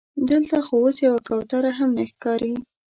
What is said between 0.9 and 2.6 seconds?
یوه کوتره هم نه ښکاري.